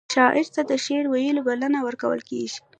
شاعر 0.13 0.47
ته 0.55 0.61
د 0.69 0.71
شعر 0.83 1.05
ویلو 1.09 1.41
بلنه 1.47 1.79
ورکول 1.87 2.19
کیږي. 2.29 2.57